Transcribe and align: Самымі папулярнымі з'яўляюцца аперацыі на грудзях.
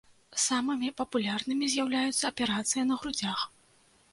Самымі 0.43 0.87
папулярнымі 1.01 1.69
з'яўляюцца 1.73 2.23
аперацыі 2.31 2.81
на 2.93 2.99
грудзях. 3.03 3.39